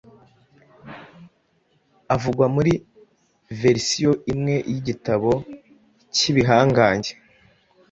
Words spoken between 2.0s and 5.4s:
avugwa muri verisiyo imwe yigitabo